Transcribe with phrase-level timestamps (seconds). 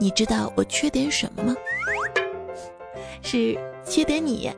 [0.00, 1.54] 你知道我缺点什么吗？
[3.22, 4.50] 是缺点你。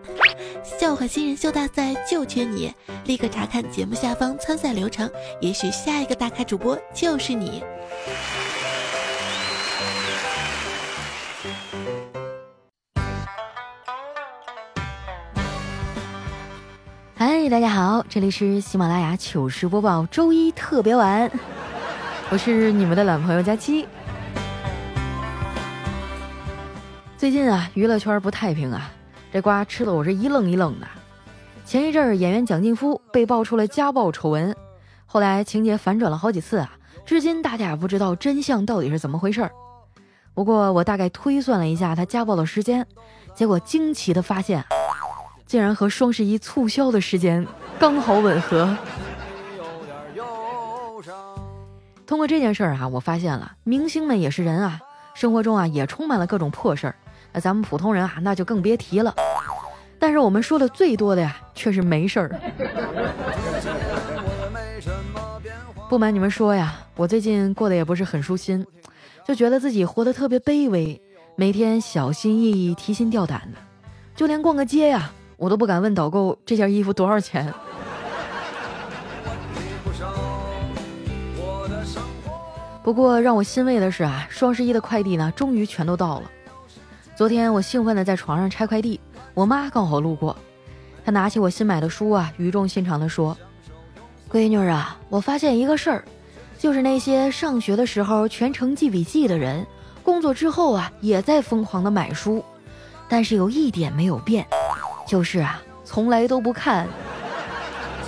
[0.65, 2.73] 笑话新人秀大赛就缺你，
[3.05, 5.11] 立刻查看节目下方参赛流程，
[5.41, 7.63] 也许下一个大咖主播就是你。
[17.15, 21.31] 嗨，大家好，这里是喜马拉雅糗事播报周一特别晚，
[22.31, 23.87] 我是你们的老朋友佳期。
[27.19, 28.91] 最近啊，娱乐圈不太平啊，
[29.33, 30.87] 这瓜吃的我是一愣一愣的。
[31.65, 34.55] 前一阵儿，演员蒋劲夫被爆出了家暴丑闻，
[35.07, 36.71] 后来情节反转了好几次啊，
[37.07, 39.51] 至今大家也不知道真相到底是怎么回事儿。
[40.35, 42.87] 不过我大概推算了一下他家暴的时间，
[43.35, 44.63] 结果惊奇的发现。
[45.47, 47.47] 竟然和双十一促销的时间
[47.79, 48.77] 刚好吻合。
[52.07, 54.79] 通过这件事儿啊，我发现了明星们也是人啊，
[55.15, 56.95] 生活中啊也充满了各种破事儿。
[57.41, 59.15] 咱们普通人啊，那就更别提了。
[59.99, 62.41] 但是我们说的最多的呀，却是没事儿。
[65.89, 68.67] 不瞒你们说呀，我最近过得也不是很舒心，
[69.27, 71.01] 就觉得自己活得特别卑微，
[71.37, 73.59] 每天小心翼翼、提心吊胆的，
[74.15, 75.11] 就连逛个街呀。
[75.37, 77.53] 我都不敢问导购这件衣服多少钱。
[82.83, 86.31] 不过让我欣慰的是啊，双十一的快递呢，终于全都到了。
[87.17, 89.01] 昨天我兴奋的在床上拆快递，
[89.33, 90.37] 我妈刚好路过，
[91.03, 93.35] 她拿起我新买的书啊，语重心长的说
[94.31, 96.05] ：“闺女啊，我发现一个事儿，
[96.59, 99.67] 就是那些上学的时候全程记笔记的人，
[100.03, 102.45] 工作之后啊，也在疯狂的买书，
[103.09, 104.47] 但是有一点没有变。”
[105.09, 106.87] 就是啊，从来都不看。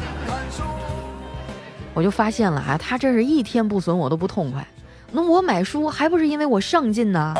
[1.94, 4.68] 我就发现了啊，他真是一天不损我都不痛快。
[5.10, 7.34] 那我买书还不是因为我上进呢？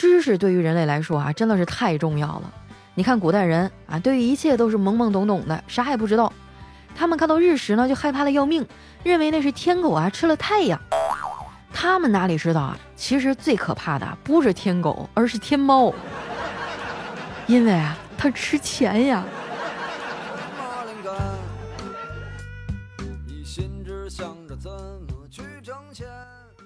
[0.00, 2.50] 知识对于人类来说啊，真的是太重要了。
[2.94, 6.32] 你看古代人啊，对于一切都是懵懵懂懂的，啥也不知道。
[6.94, 8.66] 他们看到日食呢，就害怕的要命，
[9.02, 10.80] 认为那是天狗啊吃了太阳。
[11.70, 15.92] 他们哪里知道啊，其实最可怕的不是天狗，而是天猫。
[17.46, 17.94] 因为啊。
[18.22, 19.24] 他吃钱呀！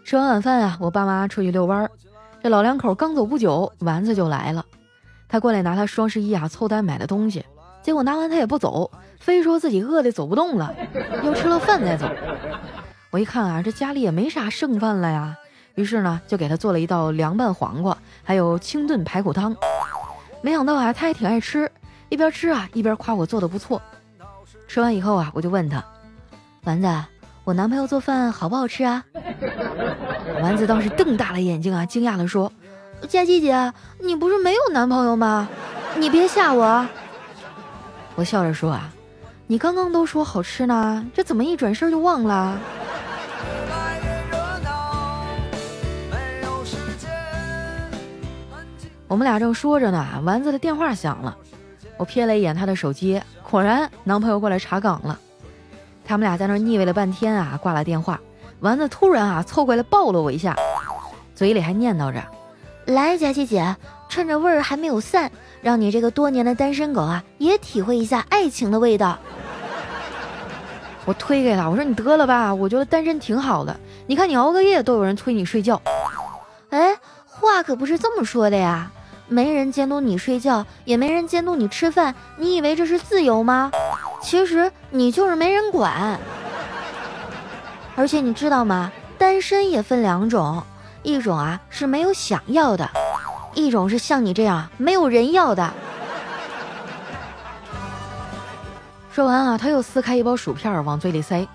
[0.04, 1.88] 吃完晚饭啊，我爸妈出去遛弯儿。
[2.44, 4.66] 这老两口刚走不久，丸子就来了。
[5.30, 7.42] 他过来拿他双十一啊凑单买的东西，
[7.82, 10.74] 结果拿完他也不走，非说自己饿得走不动了，
[11.22, 12.06] 要吃了饭再走。
[13.10, 15.34] 我一看啊，这家里也没啥剩饭了呀，
[15.74, 19.56] 于是呢就给他做了一道凉拌黄瓜，还有清炖排骨汤。
[20.42, 21.72] 没想到啊，他还挺爱吃，
[22.10, 23.80] 一边吃啊一边夸我做的不错。
[24.68, 25.82] 吃完以后啊，我就问他
[26.64, 27.04] ：“丸子，
[27.44, 29.04] 我男朋友做饭好不好吃啊？”
[30.42, 32.50] 丸子当时瞪大了眼睛啊，惊讶地说
[33.08, 35.48] ：“佳琪姐，你不是没有男朋友吗？
[35.98, 36.86] 你别吓我。”
[38.16, 38.90] 我笑着说：“啊，
[39.46, 42.58] 你刚刚都说好吃呢，这怎么一转身就忘了？”
[49.06, 51.36] 我们俩正说着呢，丸子的电话响了。
[51.96, 55.16] 我瞥了一眼他的手机，果然男朋友过来查岗了。
[56.04, 58.20] 他们俩在那腻歪了半天啊，挂了电话。
[58.60, 60.56] 丸子突然啊凑过来抱了我一下，
[61.34, 62.22] 嘴里还念叨着
[62.86, 63.76] ：“来，佳琪姐，
[64.08, 69.18] 趁着味儿还没有散，让你这个多年的单身狗啊也体会一下爱情的味道。”
[71.06, 73.78] 我推给他，我说：“你得了吧，我觉得单身挺好的。
[74.06, 75.80] 你看你熬个夜都有人催你睡觉。”
[76.70, 78.90] 哎，话可不是这么说的呀。
[79.28, 83.70] 没人监督你睡觉，也没人监督你吃饭，你以为这是自由吗？
[84.24, 86.18] 其实你就是没人管。
[87.94, 88.90] 而且你知道吗？
[89.18, 90.62] 单身也分两种，
[91.02, 92.88] 一种啊是没有想要的，
[93.54, 95.70] 一种是像你这样没有人要的。
[99.12, 101.46] 说完啊，他又撕开一包薯片往嘴里塞。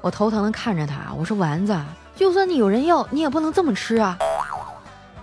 [0.00, 1.74] 我头疼的看着他，我说丸子，
[2.16, 4.18] 就算你有人要，你也不能这么吃啊。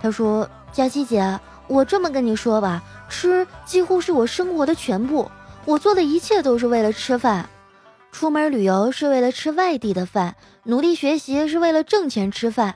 [0.02, 1.38] 他说佳琪姐。
[1.68, 5.30] 我这么跟你说吧，吃几乎是我生活的全部，
[5.66, 7.48] 我做的一切都是为了吃饭。
[8.12, 12.76] 出门旅游是为了吃外地的饭，努力学习是为了挣钱吃饭。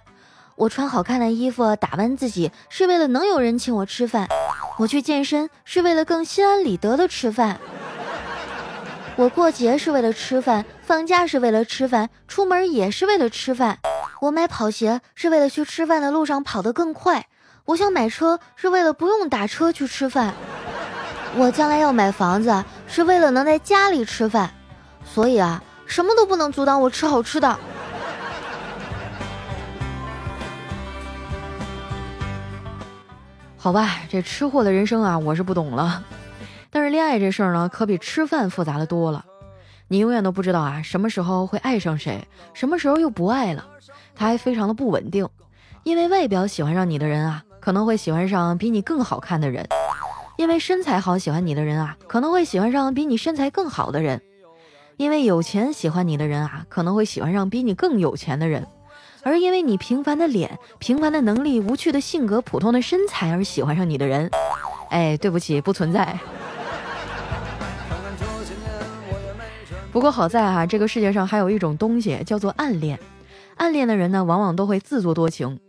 [0.56, 4.28] 我穿好看的衣服，打扮自己是为了能有人请我吃饭。
[4.78, 7.60] 我去健身是为了更心安理得的吃饭。
[9.16, 13.80] 我过节是为了吃饭，放假是为了吃饭，出门也是为了吃饭。
[14.22, 17.28] 我买跑鞋是为了去吃饭的路上跑得更快。
[17.66, 20.34] 我想买车是为了不用打车去吃饭，
[21.36, 24.52] 我将来要买房子是为了能在家里吃饭，
[25.04, 27.48] 所以啊，什么都不能阻挡我吃好吃的。
[33.58, 36.04] 好吧，这吃货的人生啊，我是不懂了。
[36.70, 39.26] 但是恋爱这事儿呢，可比吃饭复杂的多了。
[39.88, 43.66] 你永远都不知道啊，什么时候会爱上谁，什么时候又不爱了。
[44.16, 45.28] 它还非常的不稳定，
[45.84, 49.66] 因为外表喜欢上你的人啊，可能会喜欢上比你更好看的人；
[50.36, 54.20] 因为身材好喜欢你的人啊，可能会喜欢上比你身材更好的人；
[54.98, 58.64] 因为有钱喜欢你的人啊，可能会喜欢上比你更有钱的人；
[59.22, 64.30] 而因为你平凡的脸、平凡的能力、无趣的性格、普通的身材而喜欢上你的人，
[64.90, 66.18] 哎，对不起，不存在。
[69.92, 73.00] 不过好在啊，这个世界上还有一种东西叫做暗恋。
[73.56, 75.60] 暗恋的人呢，往往都会自作多情。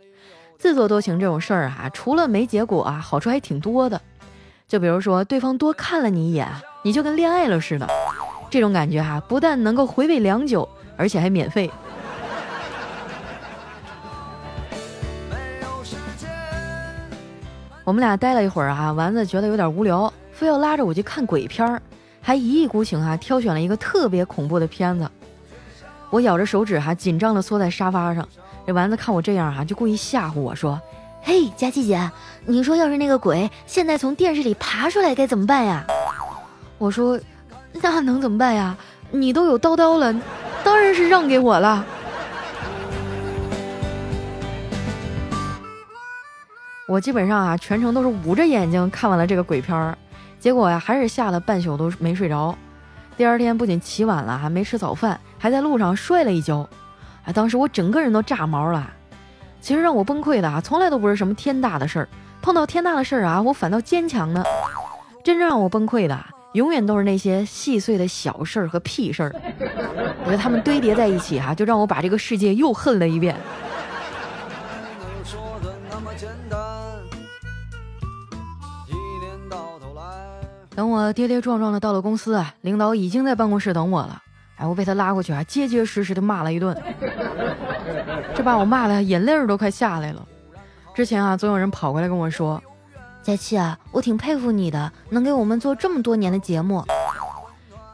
[0.57, 4.01] 自作多情这种事儿啊，除了没结果啊，好处还挺多的。
[4.75, 6.49] 就比如说，对方多看了你一眼，
[6.83, 7.89] 你就跟恋爱了似的。
[8.51, 11.71] 这种感觉哈，不但能够回味良久，而且还免费。
[17.85, 21.81] 我们俩待了一会儿啊，丸子觉得有点无聊，非要拉着我去看鬼片儿。
[22.21, 25.09] 还一意孤行啊，挑选了一个特别恐怖的片子。
[26.11, 28.29] 我咬着手指哈，紧张的缩在沙发上。
[28.67, 30.81] 这丸子看我这样哈，就故意吓唬我说
[31.27, 32.11] ：“嘿，佳琪姐，
[32.45, 35.83] 你说要是那个鬼现在从电视里爬出来，该怎么办呀？”
[36.77, 37.19] 我说
[37.81, 38.77] ：“那能怎么办呀？
[39.11, 40.15] 你都有叨叨了，
[40.63, 41.83] 当然是让给我了。”
[46.87, 49.97] 我基本上啊，全程都是捂着眼睛看完了这个鬼片儿。
[50.39, 52.55] 结果呀，还是吓了半宿都没睡着。
[53.17, 56.69] 第二天不仅起晚了，还没吃早饭，还在路上摔了一跤。
[57.25, 58.93] 啊，当时我整个人都炸毛了。
[59.65, 62.09] 其实让我崩溃的啊，从来都不是什么天大的事儿，
[62.43, 64.45] 碰到天大的事儿啊，我反倒坚强呢。
[65.25, 66.23] 真正让我崩溃的，
[66.53, 69.35] 永远都是那些细碎的小事儿和屁事儿。
[70.21, 73.35] 我觉得他们堆叠在一起哈，就让我把这个世界又恨了一遍。
[80.77, 84.24] 等我跌跌撞撞的到了公司啊，领导已经在办公室等我了。
[84.57, 86.77] 哎，我被他拉过去啊，结结实实的骂了一顿，
[88.35, 90.27] 这把我骂的眼泪儿都快下来了。
[90.95, 92.63] 之前啊，总有人跑过来跟我说
[93.23, 96.85] ：“佳琪啊，我挺佩服你的，能给我们做这么多年的节目。”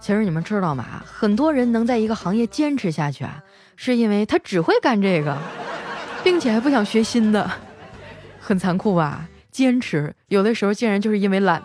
[0.01, 1.03] 其实你们知道吗？
[1.05, 3.43] 很多人能在一个行业坚持下去啊，
[3.77, 5.37] 是因为他只会干这个，
[6.23, 7.51] 并且还不想学新的，
[8.41, 9.27] 很残酷吧？
[9.51, 11.63] 坚持有的时候竟然就是因为懒。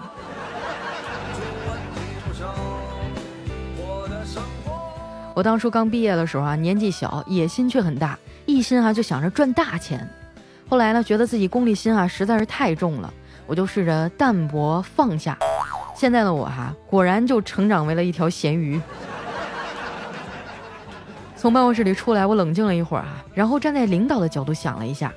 [5.36, 10.10] 我当初刚毕业的时候啊，年纪小，野心却很大，一心啊就想着赚大钱。
[10.70, 13.14] 后来呢，觉得自己功利心啊实在是太重了，
[13.46, 15.38] 我就试着淡泊放下。
[15.94, 18.80] 现在的我哈，果然就成长为了一条咸鱼。
[21.36, 25.12] 从办公室里出来，我冷静了一会儿啊，然后站在领导的角度想了一下，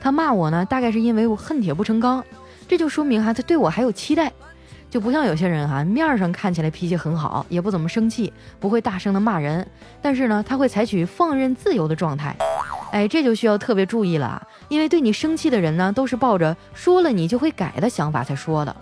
[0.00, 2.24] 他骂我呢，大概是因为我恨铁不成钢，
[2.66, 4.32] 这就说明哈，他对我还有期待。
[4.90, 9.64] 就不像有些人哈，面上看起来脾气很好，也不怎么生气，不会大声的骂人，
[10.02, 12.36] 但是呢，他会采取放任自由的状态。
[12.90, 18.74] 哎，这就需要特别注意了，因为对你生气的人呢，都是抱着说了你就会改的想法才说的，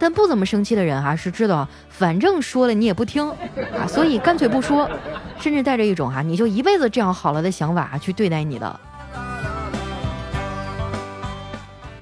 [0.00, 4.90] 但不怎么生气的人哈，是知道反正说了你也不听啊，所以干脆不说，
[5.38, 8.80] 甚至带着一种哈，你就一辈子这样好了的想法去对待你的。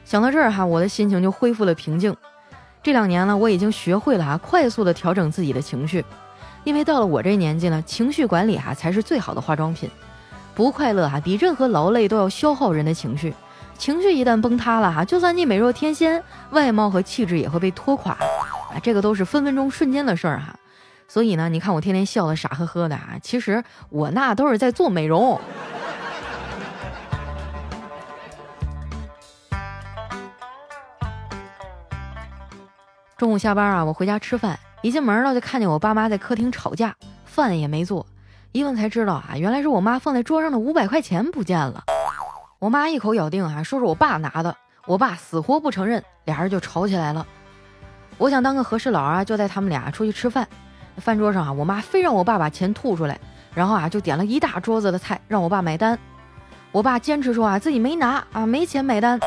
[0.03, 2.17] 想到这儿哈，我的心情就恢复了平静。
[2.83, 6.03] 这两年呢，我已经学会了哈，快速的调整自己的情绪，
[6.65, 9.91] 因为到了我这年纪呢，情绪管理哈才是最好的化妆品。
[10.55, 13.35] 不快乐哈，比任何劳累都要消耗人的情绪。
[13.77, 20.55] 情绪一旦崩塌了哈，就算你美若天仙，外貌和气质也会被拖垮啊，这个都是分分钟瞬间的事儿哈。
[21.07, 25.39] 所以呢，你看我天天笑得傻呵呵的啊，其实我那都是在做美容。
[33.21, 36.97] 中午下班啊，我回家吃饭，一进门呢就看见我爸妈在客厅吵架，
[37.27, 38.07] 饭也没做。
[38.53, 41.85] 一问才知道啊，原来是我妈放在桌上的五百块钱不见了。
[42.61, 47.27] 我妈一口咬定啊，说是我爸拿的，我爸死活不承认，俩人就吵起来了。
[48.17, 50.49] 我想当个和事佬啊，就带他们俩出去吃饭。
[50.97, 53.21] 饭桌上啊，我妈非让我爸把钱吐出来，
[53.53, 55.99] 然后啊就点了一大桌子的菜让我爸买单。
[56.73, 59.21] 我爸坚持说啊自己没拿啊，没钱买单。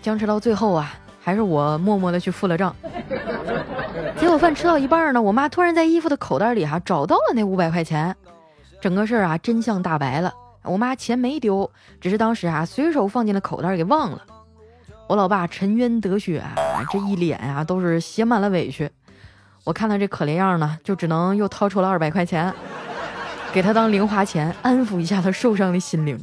[0.00, 0.94] 僵持到最后啊。
[1.26, 2.72] 还是我默默的去付了账，
[4.16, 8.14] 结果饭吃到一半呢，我妈突然在衣服的口袋里哈找到了那五百块钱，
[8.80, 11.68] 整个事儿啊真相大白了，我妈钱没丢，
[12.00, 14.22] 只是当时啊随手放进了口袋给忘了。
[15.08, 16.54] 我老爸沉冤得雪啊，
[16.92, 18.88] 这一脸啊都是写满了委屈，
[19.64, 22.54] 我看他这可怜样呢，就只能又掏出了二百块钱，
[23.52, 26.16] 给他当零花钱，安抚一下他受伤的心灵。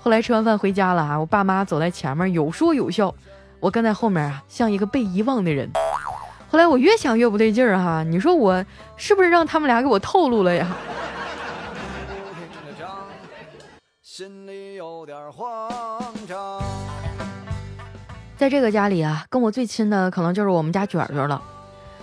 [0.00, 3.14] 后来吃完饭回家了啊，我爸妈走在前面有说有笑。
[3.60, 5.70] 我跟在后面啊，像一个被遗忘的人。
[6.50, 8.64] 后来我越想越不对劲儿哈，你说我
[8.96, 10.66] 是不是让他们俩给我透露了呀？
[18.36, 21.42] 在这个家里啊，跟我最亲的可能就是我们家卷卷了。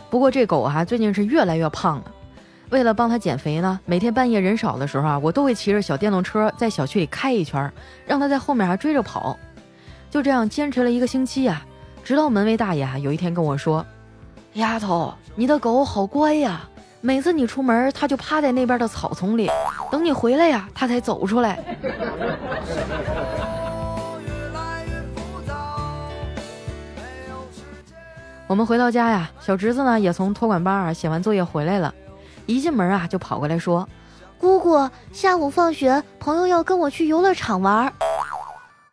[0.10, 2.12] 不过这狗啊，最近是越来越胖了。
[2.70, 7.72] 为了帮它减肥呢，每天半夜人少的时候啊，我都会骑着小电动车在小区里开一圈，
[8.06, 9.38] 让它在后面还追着跑。
[10.16, 11.62] 就这样坚持了一个星期啊，
[12.02, 13.86] 直到门卫大爷啊有一天跟我说
[14.56, 16.62] ：“丫头，你的狗好乖呀，
[17.02, 19.52] 每次你出门，它就趴在那边的草丛里，
[19.92, 21.60] 等你回来呀，它才走出来。”
[28.48, 31.94] 我们回到家呀，小侄子呢也从托管班啊写完作业回来了，
[32.46, 33.86] 一进门啊就跑过来说
[34.40, 37.92] ：“姑姑，下午放学，朋友要跟我去游乐场玩。”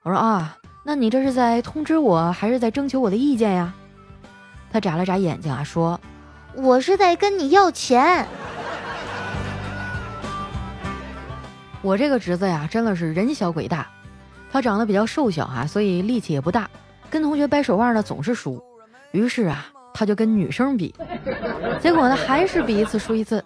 [0.03, 3.73] 我说：“啊，那你这是在通知我，还是在征求我的意见呀？”
[4.73, 6.01] 他眨了眨眼睛啊，说
[6.57, 8.27] ：“我是在跟你要钱。”
[11.83, 13.87] 我这个侄子呀，真的是人小鬼大，
[14.51, 16.71] 他长得比较瘦小哈，所以力气也不大，
[17.11, 18.63] 跟同学掰手腕呢总是输。
[19.11, 20.95] 于是啊，他就跟女生比，
[21.81, 23.45] 结果呢还是比一次输一次，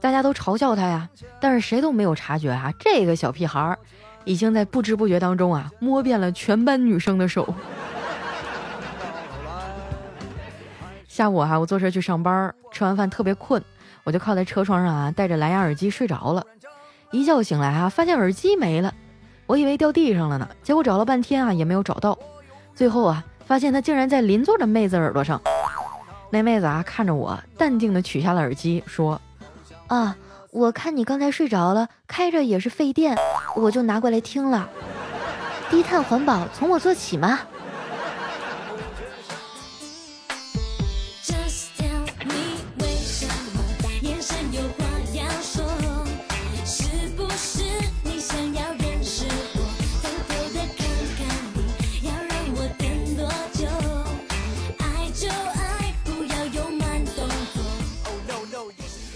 [0.00, 1.08] 大家都嘲笑他呀。
[1.40, 3.78] 但是谁都没有察觉啊，这个小屁孩儿
[4.28, 7.54] 已经在不知不觉当中啊摸遍了全班女生的手。
[11.06, 13.62] 下午哈，我坐车去上班，吃完饭特别困，
[14.04, 16.44] 我就靠在车窗上啊，戴着蓝牙耳机睡着了。
[17.10, 18.92] 一觉醒来啊，发现耳机没了，
[19.46, 22.16] 我以为掉地上了呢，结果找了半天啊也没有找到，
[22.74, 23.24] 最后啊。
[23.46, 25.40] 发现他竟然在邻座的妹子耳朵上，
[26.30, 29.18] 那妹子啊看着我，淡定的取下了耳机，说
[29.88, 30.14] ：“啊，
[30.50, 33.16] 我看你刚才睡着了，开着也是费电，
[33.54, 34.68] 我就拿过来听了。
[35.70, 37.40] 低碳环保，从我做起嘛。”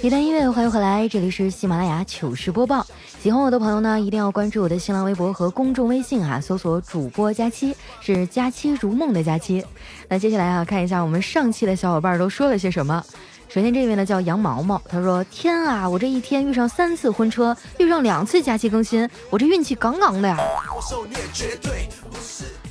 [0.02, 2.84] 一段音乐，欢迎回来，这里是喜马拉雅糗事播报。
[3.20, 9.64] 喜欢我的朋友呢，一定要关注我的新浪微博和公众微信啊，搜索主播佳期，是佳期如梦的佳期。
[10.08, 13.00] 那接下来啊，看一下我们上期的小伙伴都说了些什么。
[13.48, 20.36] 首先这位呢叫杨毛毛，他说：天啊，我这一天遇上三次婚车，遇上两次假期更新，我这运气杠杠的呀。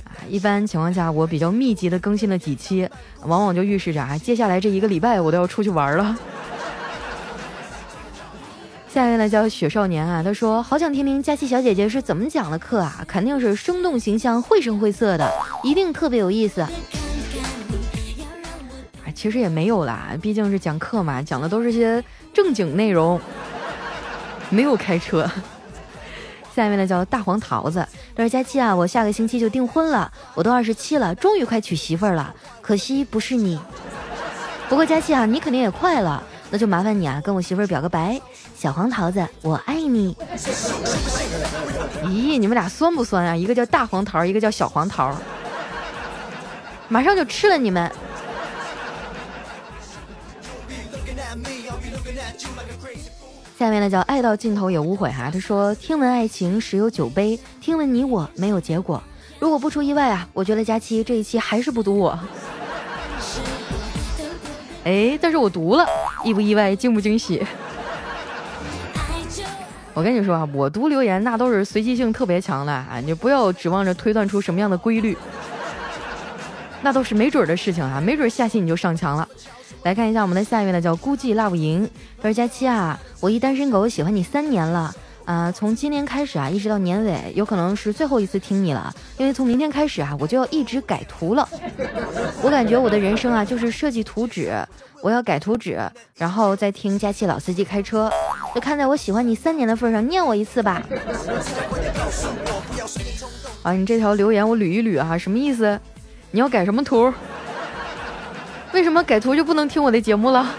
[0.03, 2.89] 啊，一般情况下我比较密集的更新了几期，
[3.23, 6.13] 往往就预示着啊，接下来这一个礼拜我都要出去玩了。
[8.93, 15.31] 下一位呢叫雪少年啊，他说好想听听佳琪小姐姐是怎么讲的课啊，肯定是生动形象、绘声绘色的，
[15.63, 16.67] 一定特别有意思。
[19.15, 23.17] 其实也没有啦，毕竟是讲课嘛，讲的都是些正经内容，
[24.49, 25.25] 没有开车。
[26.53, 33.57] 下面呢叫大黄桃子，他说佳期啊，我下个星期就订婚了，我都二十七了，终于快娶媳妇儿了，可惜不是你。
[34.67, 36.21] 不过佳期啊，你肯定也快了。
[36.53, 38.19] 那就麻烦你啊，跟我媳妇儿表个白，
[38.57, 40.13] 小黄桃子，我爱你。
[42.03, 43.33] 咦，你们俩酸不酸啊？
[43.33, 45.15] 一个叫大黄桃，一个叫小黄桃，
[46.89, 47.89] 马上就吃了你们。
[53.57, 59.01] 下面呢叫爱到尽头也无悔哈，他说听闻爱情十有九悲，听闻你我没有结果。
[59.39, 62.19] 如果不出意外啊，我觉得佳期这一期还是不读我。
[64.83, 65.85] 哎，但是我读了，
[66.23, 67.45] 意不意外，惊不惊喜？
[69.93, 75.17] 我跟你说啊，我读留言那都是随机性特别强的啊，你不要指望着推断出什么样的规律，
[76.81, 79.27] 那都是没准的事情啊，没准下期你就上墙了。
[79.83, 84.93] 来看一下我们的下一位呢，叫孤寂 love 赢，他说佳期啊，我一单身狗喜欢你三年了。
[85.25, 91.47] 啊，从今年开始啊，一直到年尾，有可能是最后一次听你了，因为从明天开始啊，我就要一直改图了。
[92.41, 94.51] 我感觉我的人生啊，就是设计图纸，
[95.01, 95.79] 我要改图纸，
[96.15, 98.11] 然后再听佳期老司机开车。
[98.53, 100.81] 就看在我喜欢你三年的份上，念我一次吧。
[103.63, 105.79] 啊，你这条留言我捋一捋啊，什么意思？
[106.31, 107.13] 你要改什么图？
[108.73, 110.49] 为什么改图就不能听我的节目了？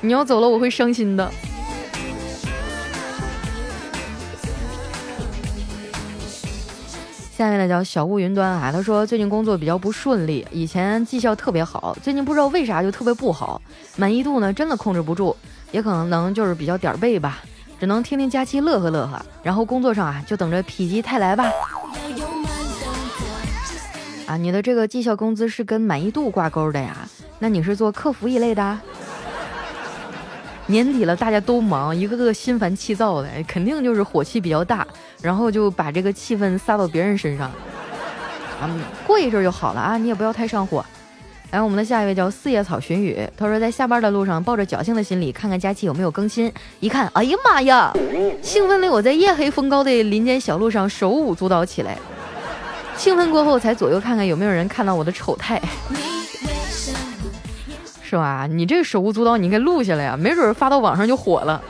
[0.00, 1.28] 你要走了，我会伤心的。
[7.38, 13.62] 下面呢叫小雾云端啊，他说最近工作比较不顺利，以前绩效特别好，最近不知道为啥就特别不好，
[13.94, 15.36] 满意度呢真的控制不住，
[15.70, 17.38] 也可能能就是比较点儿背吧，
[17.78, 21.48] 只能听听佳期乐呵乐呵，然后工作上啊就等着否极泰来吧。
[24.26, 27.08] 啊，你的这个绩效工资是跟满意度挂钩的呀？
[27.38, 28.80] 那你是做客服一类的？
[30.68, 34.86] 年底了，大家都忙，一个个心烦气躁的，肯定就是火气比较大，
[35.20, 37.50] 然后就把这个气氛撒到别人身上。
[38.60, 38.70] 啊，
[39.06, 40.84] 过一阵就好了啊，你也不要太上火。
[41.50, 47.90] 来，我们的下一位叫四叶草寻雨，他说在下班的路上抱着侥幸的心理看看佳期有没有更新，一看，哎呀妈呀，
[48.42, 51.96] 兴奋的我在夜黑风高的林间小路上手舞足蹈起来。
[52.96, 55.62] 兴奋过后才左右看看有没有人看到我的丑态。
[58.08, 58.48] 是吧？
[58.50, 61.62] 你这个手舞足蹈，你应该录下来呀，没准发到网上就火了。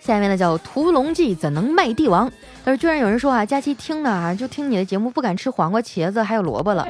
[0.00, 2.32] 下面呢叫屠龙记，怎能卖帝王？
[2.64, 6.88] 但是居然有人说啊，佳期听的啊，就听你的节目不敢吃黄瓜、茄子还有萝卜了。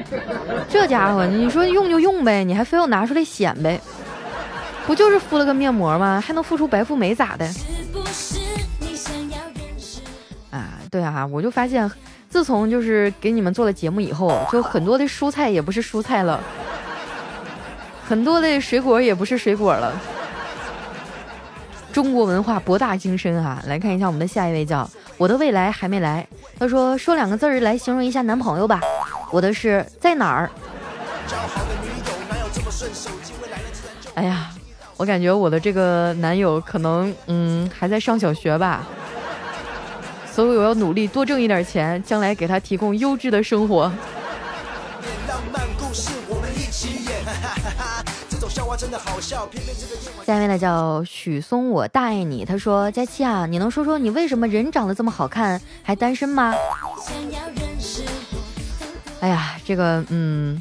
[0.69, 3.77] 这家伙，你说用就用呗，你还非要拿出来显摆？
[4.87, 6.23] 不就是敷了个面膜吗？
[6.25, 7.45] 还能敷出白富美咋的？
[10.49, 11.91] 啊，对啊，我就发现。
[12.29, 16.39] 自从就是给你们做了节目以后，就很多的蔬菜也不是蔬菜了，
[18.07, 19.99] 很多的水果也不是水果了。
[21.91, 23.61] 中国文化博大精深啊！
[23.65, 26.25] 来看一下我们的下一位，叫我的未来还没来。
[26.59, 28.79] 他说说两个字儿来形容一下男朋友吧。
[29.31, 30.49] 我的是在哪儿？
[34.13, 34.51] 哎呀，
[34.97, 38.87] 我感觉我的这个男友可能嗯还在上小学吧。
[40.39, 43.91] 所以我要努力多挣一点钱，将来给他提供优质的生活。
[50.25, 52.45] 下一位呢叫许嵩，我大爱你。
[52.45, 56.55] 他说：佳期啊，你能说说你为什么人长得这么好看还单身吗？
[59.19, 60.57] 哎呀，这个嗯，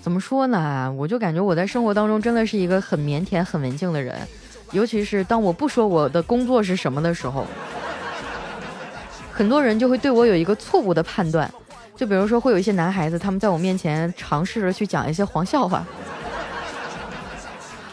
[0.00, 0.94] 怎么说呢？
[0.96, 4.16] 我就感觉我在生活当中真的是一个很腼腆、很文静的人。
[4.72, 7.46] 尤其是当我不说我的工作是什么的时候，
[9.32, 11.48] 很多人就会对我有一个错误的判断。
[11.94, 15.84] 就比如说，会有一些男孩子，他们在我面前尝试着去讲一些黄笑话，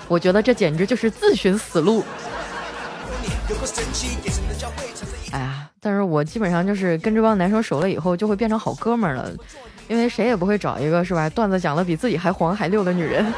[0.08, 2.04] 我觉得这简直就是自寻死路。
[5.32, 9.30] 哎呀，但是我基本上就是跟这帮男生熟了以后，就会变成好哥们儿了，
[9.88, 13.32] 因为谁也不会找一个是吧，段子讲的比自己还黄还溜的女人。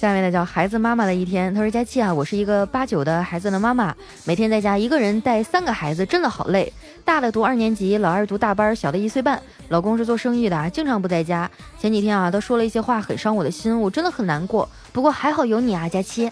[0.00, 6.72] 下面呢叫孩子妈妈的一天，他说：佳期啊，我是一个八九的孩子的妈妈，每天在家一个人带三个孩子，真的好累。
[7.04, 9.38] 大的读二年级，老二读大班，小的一岁半。
[9.68, 11.50] 老公是做生意的啊，经常不在家。
[11.78, 14.66] 前几天啊，他说了一些话，很伤我的心，我真的很难过。
[14.90, 16.30] 不过还好有你啊，佳期。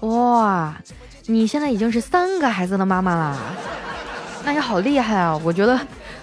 [0.00, 0.76] 哇，
[1.26, 3.38] 你现在已经是三个孩子的妈妈了，
[4.44, 5.40] 那你好厉害啊！
[5.44, 5.78] 我觉得。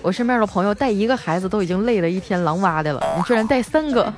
[0.07, 4.13] 我身边的朋友带一个孩子都已经累得一天狼哇的了，你居然带三个！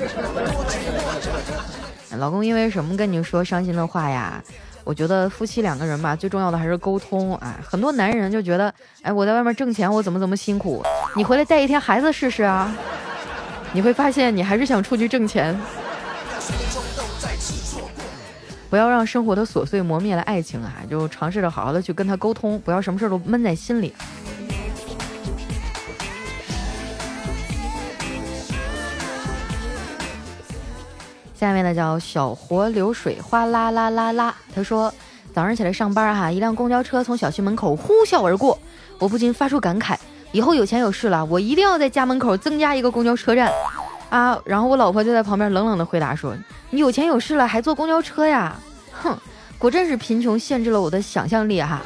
[2.20, 4.40] 老公因为什么跟你说伤心的话呀？
[4.84, 7.60] 我觉得夫妻两个人吧，最重要的还是沟通啊。
[7.68, 8.72] 很多男人就觉得，
[9.02, 12.72] 哎，我在外面挣钱，我怎么怎么辛苦，你回来带一天孩子试试啊？
[13.74, 15.60] 你会发现，你还是想出去挣钱。
[18.70, 20.72] 不要让生活的琐碎磨灭了爱情啊！
[20.88, 23.92] 就尝试着好好的去跟他沟通，不要什么事都闷在心里。
[31.40, 34.36] 下面呢叫小活流水哗啦啦啦啦。
[34.54, 34.94] 他说，
[35.34, 38.60] 早上起来上班哈，一辆公交车从小区门口呼啸而过，
[38.98, 39.96] 我不禁发出感慨：
[40.34, 43.50] 以后有钱有势了，我一定要在家门口增加一个公交车站
[44.10, 44.38] 啊！
[44.44, 46.36] 然后我老婆就在旁边冷冷的回答说
[46.72, 48.60] ：“你有钱有势了还坐公交车呀？
[48.92, 49.18] 哼，
[49.58, 51.82] 果真是贫穷限制了我的想象力哈。”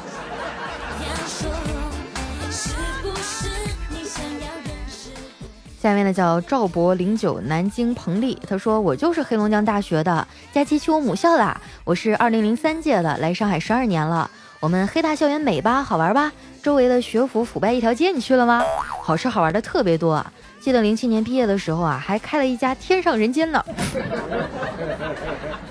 [5.84, 14.30] 下面呢叫赵博零九南京彭丽，他说我就是黑龙江大学的，佳期去我母校啦，我是二零零三届的，来上海十二年了。
[14.60, 16.32] 我们黑大校园美吧，好玩吧？
[16.62, 18.62] 周围的学府腐败一条街，你去了吗？
[19.02, 20.24] 好吃好玩的特别多。
[20.58, 23.62] 记得零七年毕业的时候啊，还开了一家天上人间呢。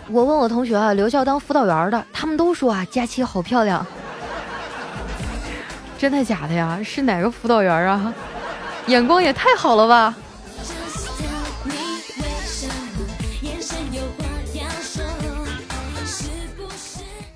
[0.09, 3.83] 我问我同学啊，留校当辅导员的，他们都说啊，佳期好漂亮。
[5.97, 6.79] 真的假的呀？
[6.85, 8.13] 是哪个辅导员啊？
[8.87, 10.15] 眼光也太好了吧！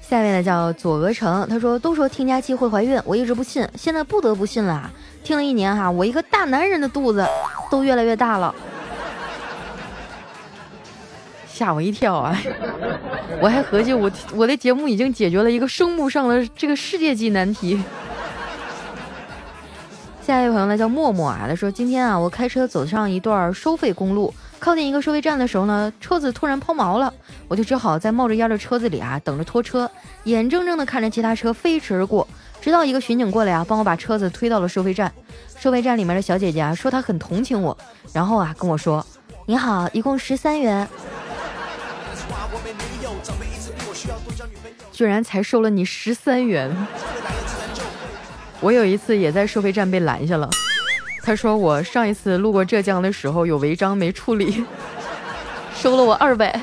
[0.01, 4.89] 下面呢叫左鹅城，他说都说听佳期会怀孕，我一直不信，现在不得不信了。
[5.23, 7.27] 听了一年哈，我一个大男人的肚子
[7.69, 8.55] 都越来越大了，
[11.45, 12.41] 吓我一跳啊！
[13.41, 17.77] 我还合计我我的节目已经解决了一个生物上的这个世界级难题。
[20.27, 27.13] 下一位朋友呢叫默默啊，他说今天啊，我开车走上一段收费公路，靠近一个收费站的时候呢，车子突然抛锚了，
[27.47, 29.89] 我就只好在冒着烟的车子里啊等着拖车，
[30.25, 32.27] 眼睁睁地看着其他车飞驰而过，
[32.59, 35.09] 直到一个巡警过来啊，帮我把车子推到了收费站。
[35.57, 37.77] 收费站里面的小姐姐啊说她很同情我，
[38.11, 39.05] 然后啊跟我说
[39.47, 40.85] ：“你好，一共十三元。”
[44.91, 46.69] 居然才收了你十三元。
[48.59, 50.49] 我有一次也在收费站被拦下了，
[51.21, 54.65] 他说我上一次路过浙江的时候有违章没处理，
[55.75, 56.59] 收了我二百。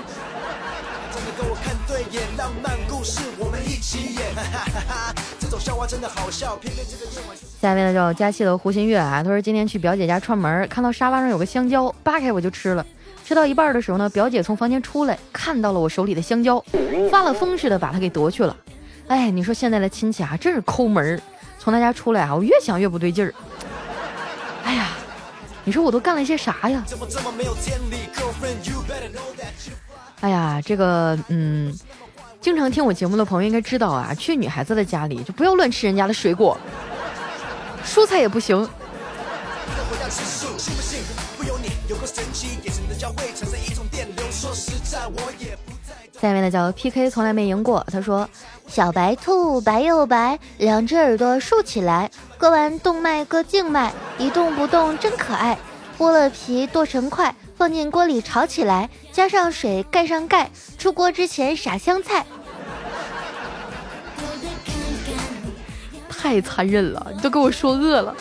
[7.61, 12.85] 下一位呢叫佳期的胡新月啊，他说今天去表姐家串门，看到沙发上有个香蕉，扒开我就吃了。
[13.25, 16.63] 吃到一半的时候呢，表姐从房间出来，看到了我手里的香蕉，
[17.11, 18.55] 发了疯似的把它给夺去了。
[19.07, 21.21] 哎，你说现在的亲戚啊，真是抠门儿。
[21.65, 23.33] 从他家出来啊，我越想越不对劲儿。
[24.65, 24.91] 哎呀，
[25.65, 26.85] 你说我都干了些啥呀？
[30.21, 31.75] 哎呀，这个嗯，
[32.39, 36.55] 经常听我节目的朋友应该知道啊，去女孩子的家里就不要乱吃人家的水果，
[37.83, 38.69] 蔬菜也不行。
[46.21, 47.85] 下面的叫 PK，从来没赢过。
[47.91, 48.29] 他说
[48.67, 55.57] ：“小白兔白又白，两只耳朵竖起来，割完动脉割静脉，一动不动真可爱。
[55.97, 62.27] 剥了皮剁成块，放进锅里炒起来，加上水盖上盖，出锅之前撒香菜。”
[66.11, 68.13] 太残忍了，你都给我说饿了。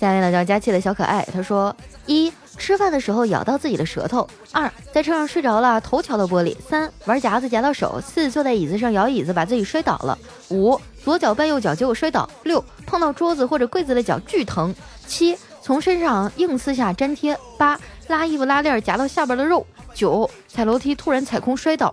[0.00, 1.74] 下面呢叫佳琪的小可爱，他说：
[2.06, 10.16] 一吃饭的时候咬到自己的舌头；二在车上睡着了，头敲到玻璃；三玩夹子夹到手；四坐在椅子上摇椅子把自己摔倒了；
[10.50, 14.72] 五左脚绊右脚结果摔倒；六碰到桌子或者柜子的脚巨疼；
[15.06, 21.92] 七从身上硬撕下粘贴；八拉衣服拉链夹到下边的肉；九踩楼梯突然踩空摔倒。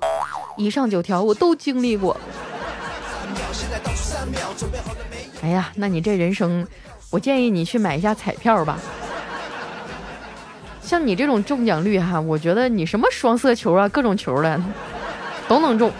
[0.57, 2.15] 以上九条我都经历过。
[5.41, 6.65] 哎呀，那你这人生。
[7.09, 8.79] 我建议你去买一下彩票吧，
[10.83, 14.61] 像你这种中奖率哈，我觉得你什么双色球啊，各种球的
[15.47, 15.91] 都能中。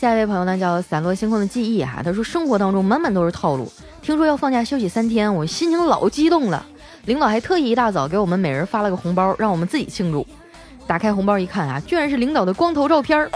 [0.00, 6.64] 下一位朋友呢叫散落星空的记忆哈，他说生活当中满满都是套路，听说要放假休息三天，我心情老激动了，
[7.04, 10.26] 领导还特意一大早给我们每人发了个红包，让我们自己庆祝。
[10.86, 13.30] 打开红包一看啊，居然是领导的光头照片儿。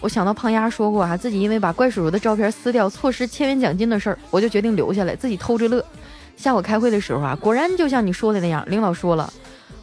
[0.00, 5.84] 我想到胖丫说过啊，自己因为把怪叔叔的照片撕掉，错失千元奖金的事儿，我就决定留下来自己偷着乐。
[6.36, 9.32] 下午开会的时候啊，果然就像你说的那样，领导说了，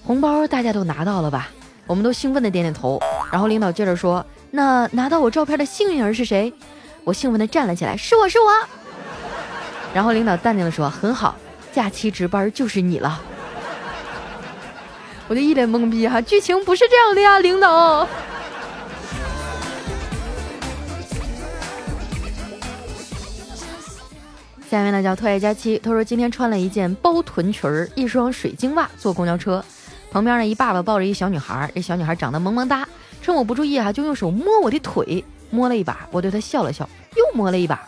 [0.03, 1.49] 红包大家都拿到了吧？
[1.85, 2.99] 我们都兴奋的点点头。
[3.29, 6.53] 然后领导接着说，那拿到我照片的幸运儿是谁？
[7.03, 8.45] 我兴奋的站了起来，是我是我。
[9.93, 11.35] 然后领导淡定的说，很好，
[11.73, 13.21] 假期值班就是你了。
[15.27, 18.07] 我就一脸懵逼哈，剧情不是这样的呀，领导。
[24.75, 29.63] 下面呢叫特爱佳期，他说今天穿了一件包臀裙儿，一双水晶袜，坐公交车，
[30.11, 32.85] 旁边呢一爸爸抱着一小女孩，这小女孩长得萌萌哒，
[33.21, 37.81] 趁我不注意哈，就用手摸我的腿，摸了一把，我对她笑了笑，又摸了一把，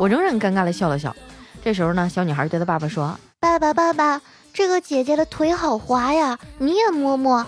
[0.00, 1.14] 我仍然尴尬的笑了笑。
[1.62, 4.20] 这时候呢，小女孩对她爸爸说：“爸爸，爸爸。”
[4.52, 7.46] 这个姐姐的腿好滑呀，你也摸摸。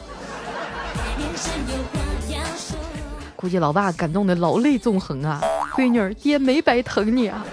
[3.35, 5.41] 估计老爸感动的老泪纵横啊，
[5.75, 7.45] 闺女儿爹没白疼你啊。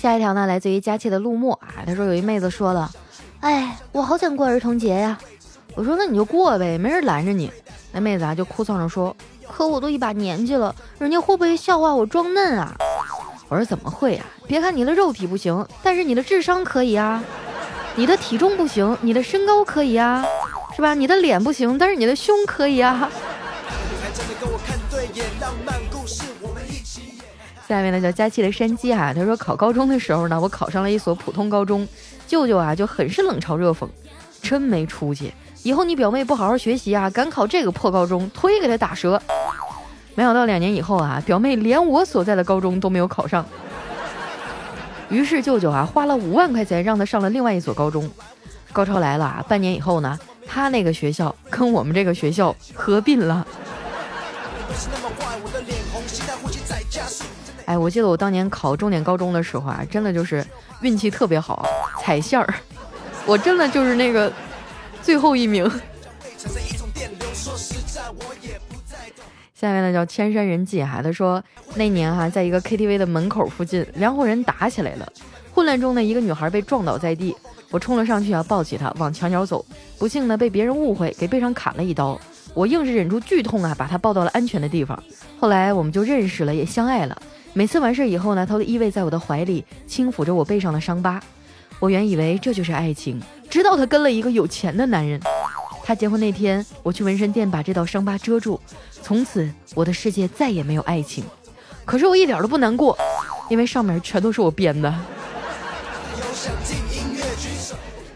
[0.00, 2.88] 下一条呢，来自于佳琪的陆墨啊，他说有一妹子说了，
[3.40, 5.18] 哎，我好想过儿童节呀。
[5.74, 7.50] 我说那你就过呗，没人拦着你。
[7.90, 9.14] 那妹子啊就哭丧着说。
[9.50, 12.72] 可我都一把年纪了，人家会不会笑话我装嫩啊？
[13.48, 14.26] 我说怎么会啊？
[14.46, 17.22] 别看你的肉体不行，但是你的智商可以啊。
[17.96, 20.24] 你的体重不行，你的身高可以啊，
[20.76, 20.94] 是吧？
[20.94, 23.10] 你的脸不行，但是你的胸可以啊。
[27.68, 31.86] 下面呢叫佳期的山鸡哈，他说考高中的时候呢，我考上了一所普通高中，
[32.26, 33.86] 舅舅啊就很是冷嘲热讽，
[34.40, 35.32] 真没出息。
[35.64, 39.20] 以后你表妹不好好学习啊，敢考这个破高中，腿给她打折。
[40.14, 43.44] 没想到两年以后啊，表妹连我所在的高中都没有考上。
[45.10, 48.10] 于是舅舅啊花了五万块钱让她上了另外一所高中。
[48.72, 53.46] 高潮来了啊，半年以后呢，他那个学校跟我们这个学校合并了。
[57.68, 60.42] 哎，我记得我当年考重点高中的时候啊，真的就是
[60.80, 61.68] 运气特别好，
[62.00, 62.54] 踩线儿，
[63.26, 64.32] 我真的就是那个
[65.02, 65.70] 最后一名。
[69.54, 75.06] 下面呢叫千山人迹哈，他说那年哈，在一个 KTV 的门口附近，两伙人打起来了，
[75.52, 77.36] 混乱中呢，一个女孩被撞倒在地，
[77.68, 79.62] 我冲了上去要抱起她往墙角走，
[79.98, 82.18] 不幸呢被别人误会，给背上砍了一刀，
[82.54, 84.98] 我硬是忍住剧痛啊，把她抱到了安全的地方，
[85.38, 87.20] 后来我们就认识了，也相爱了。
[87.58, 91.20] 每次完事以后呢，他都依偎在我的怀里，轻抚着我背上的伤疤。
[91.80, 95.20] 我原以为这就是爱情，直到他跟了一个有钱的男人。
[95.82, 98.60] 他结婚那天，我去纹身店把这道伤疤遮住，
[99.02, 101.24] 从此我的世界再也没有爱情。
[101.84, 102.96] 可是我一点都不难过，
[103.48, 104.94] 因为上面全都是我编的。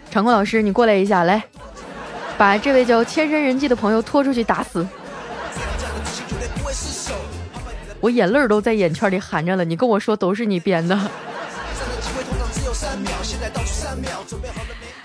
[0.09, 1.43] 场控老师，你过来一下，来，
[2.39, 4.87] 把这位叫千山人迹的朋友拖出去打死。
[8.03, 10.95] 我眼泪都在眼圈里含着了，你跟我说都是你编的。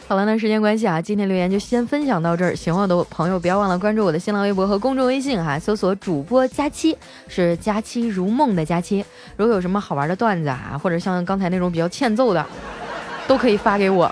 [0.08, 2.56] 好了，那时间关系啊，今天留言就先分享到这儿。
[2.56, 9.06] 喜欢我的朋友，不要忘了关注我的新浪微博和公众微信哈，搜索主播佳期，是佳期如梦的佳期。
[9.36, 12.46] 如果有什么好玩的段子啊，或者像刚才那种比较欠揍的，
[13.28, 14.10] 都可以发给我，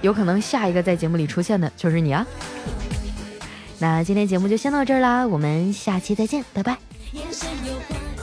[0.00, 2.26] 有可能下一个在节目里出现的就是你啊。
[3.78, 6.76] 那今天节目就先到这儿啦，我们下期再见，拜拜。